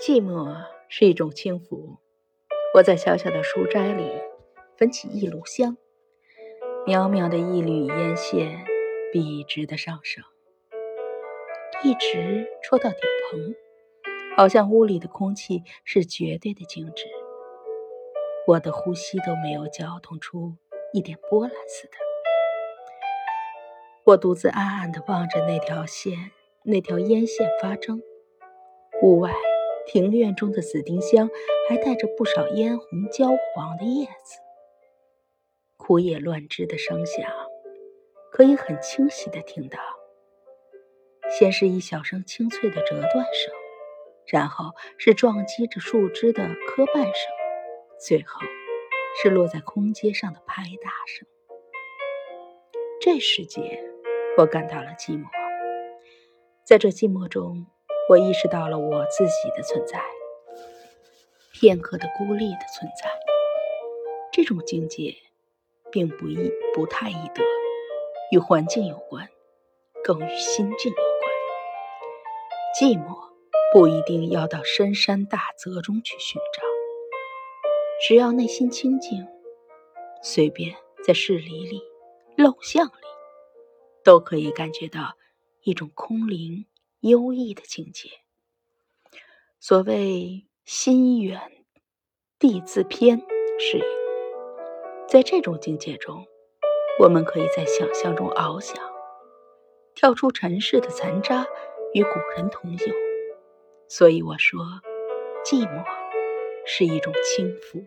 [0.00, 0.54] 寂寞
[0.88, 1.98] 是一种轻浮。
[2.72, 4.08] 我在小小的书斋里
[4.76, 5.76] 焚起一炉香，
[6.86, 8.64] 渺渺的一缕烟线
[9.12, 10.22] 笔直的上升，
[11.82, 13.56] 一直戳到顶棚，
[14.36, 17.06] 好像屋里的空气是绝对的静止，
[18.46, 20.54] 我的呼吸都没有搅动出
[20.92, 21.94] 一点波澜似的。
[24.04, 26.30] 我独自暗暗地望着那条线，
[26.62, 28.00] 那条烟线发怔，
[29.02, 29.32] 屋外。
[29.90, 31.30] 庭院中的紫丁香
[31.66, 34.38] 还带着不少嫣红焦黄的叶子，
[35.78, 37.24] 枯叶乱枝的声响
[38.30, 39.78] 可以很清晰地听到。
[41.30, 43.54] 先是一小声清脆的折断声，
[44.26, 47.32] 然后是撞击着树枝的磕绊声，
[47.98, 48.42] 最后
[49.22, 51.26] 是落在空阶上的拍打声。
[53.00, 53.82] 这时节，
[54.36, 55.24] 我感到了寂寞，
[56.62, 57.66] 在这寂寞中。
[58.08, 60.02] 我意识到了我自己的存在，
[61.52, 63.10] 片刻的孤立的存在。
[64.32, 65.14] 这种境界
[65.92, 67.42] 并不易，不太易得，
[68.32, 69.28] 与环境有关，
[70.02, 71.30] 更与心境有关。
[72.80, 73.14] 寂寞
[73.74, 76.62] 不一定要到深山大泽中去寻找，
[78.06, 79.28] 只要内心清静，
[80.22, 80.74] 随便
[81.04, 81.82] 在市里里、
[82.38, 83.06] 陋巷里，
[84.02, 85.14] 都可以感觉到
[85.62, 86.64] 一种空灵。
[87.00, 88.08] 优异的境界。
[89.60, 91.40] 所谓心远
[92.38, 93.20] 地自偏，
[93.58, 93.84] 是也。
[95.08, 96.26] 在这种境界中，
[97.00, 98.76] 我们可以在想象中翱翔，
[99.94, 101.46] 跳出尘世的残渣，
[101.94, 102.94] 与古人同游。
[103.88, 104.60] 所以我说，
[105.44, 105.84] 寂寞
[106.66, 107.84] 是一种轻浮。